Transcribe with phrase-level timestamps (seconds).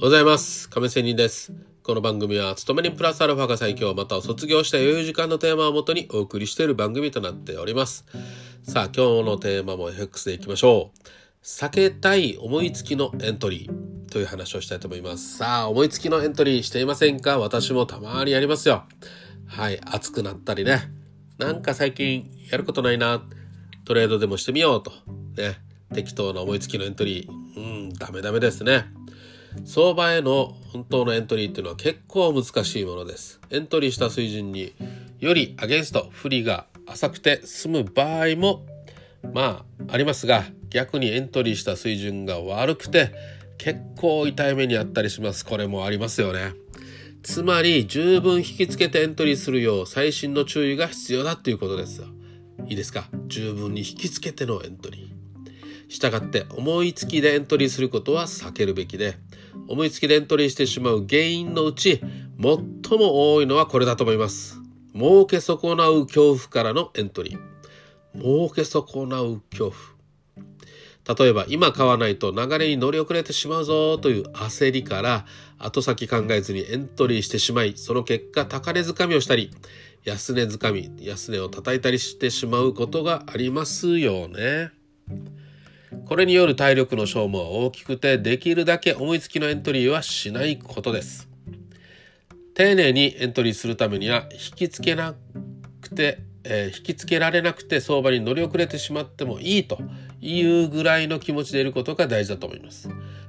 [0.00, 0.70] おはようございます。
[0.70, 1.52] 亀仙人です。
[1.82, 8.04] この番組は勤め人プラスアルファが最強または卒業した余裕時間のテーマをもとにお送りしている番組となっております。
[8.62, 10.98] さあ今日のテーマも FX でいきましょう。
[11.42, 15.38] 避けたい思いつきのエントリーという話をしたいと思います。
[15.38, 17.40] さあ思いつきのエントリーしていませんか？
[17.40, 18.84] 私もたまにやりますよ。
[19.48, 20.92] はい熱くなったりね。
[21.38, 23.20] なんか最近やることないな。
[23.84, 24.92] トレードでもしてみようと。
[25.42, 25.58] ね。
[25.92, 27.32] 適当な思いつきのエントリー。
[27.56, 28.96] うんダメダメですね。
[29.64, 33.40] 相場への本当のエントリーっていうのは結構難しいものです。
[33.50, 34.74] エントリーした水準に
[35.20, 38.64] よりアゲンスト不利が浅くて済む場合も
[39.34, 43.12] まあありますが逆にエントリーした水準が悪くて
[43.58, 45.44] 結構痛い目にあったりします。
[45.44, 46.52] これもありますよね。
[47.22, 52.02] つまり十分引きつけてエントリーするよう細心の注意が必要だということです
[52.68, 53.08] いいですか？
[53.26, 55.92] 十分に引きつけてのエントリー。
[55.92, 59.16] したがって思いつきでエントリーすることは避けるべきで
[59.68, 64.58] 思いつきでエントリーしてしまう原因のうち最も多いのはこれだと思います。
[64.94, 68.20] 儲け損なう恐怖からのエントリー。
[68.20, 69.98] 儲け損なう恐怖。
[71.16, 75.24] 例えば今買わないと流れに乗り遅れてしまうぞという焦りから
[75.58, 79.50] 後先考えずにエントリーしてしまいその結果高値掴みをしたり
[80.04, 84.77] 安値掴み安値を叩いたりしてしまうことがありますよね。
[86.08, 91.28] これによる体力の消耗は大きくてできるだけ思いつきのエントリーはしないことです。
[92.54, 95.14] 丁寧にエントリーするためには引きつけな
[95.82, 99.78] くて、えー、引きつけられなくて相場に乗り遅れてしまってもいいと
[100.22, 102.88] いうぐらいの気持ちでいることが大事だと思います。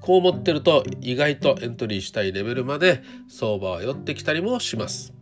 [0.00, 5.12] こう思ってると意外とエントリーしたいレベルまで相場は寄ってきたりもします。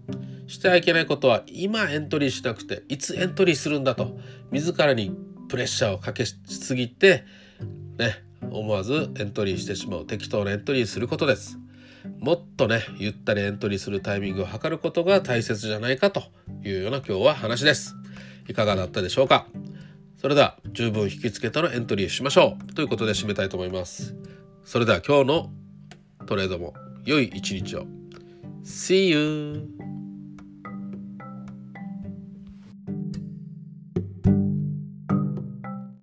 [0.48, 4.18] してはいけないことは今エントリーしなくていつエントリーするんだと
[4.50, 5.16] 自らに
[5.48, 7.24] プレッシャーをかけすぎて
[7.98, 11.58] ね思わずエントリーしてしまう適当なエントリーすることです。
[12.20, 16.22] もっとねゆったりエントリーするタイミングを測ることが大切じゃないかと
[16.64, 17.96] いうような今日は話です。
[18.48, 19.46] いかがだったでしょうか。
[20.16, 22.74] それでは十分引きつけたらエントリーしましょう。
[22.74, 24.14] ということで締めたいと思います。
[24.64, 25.50] それでは今日の
[26.26, 27.86] トレードも良い一日を。
[28.64, 29.87] See you!